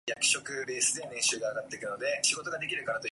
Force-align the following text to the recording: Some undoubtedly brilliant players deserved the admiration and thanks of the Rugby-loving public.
Some 0.09 0.41
undoubtedly 0.41 0.63
brilliant 0.65 1.07
players 1.09 1.27
deserved 1.27 1.41
the 1.43 1.45
admiration 1.45 1.89
and 1.91 2.01
thanks 2.01 2.33
of 2.35 2.43
the 2.45 2.49
Rugby-loving 2.49 2.85
public. 2.87 3.09